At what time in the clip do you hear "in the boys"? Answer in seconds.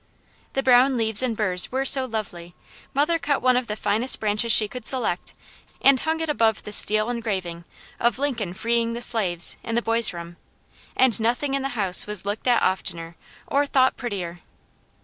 9.61-10.11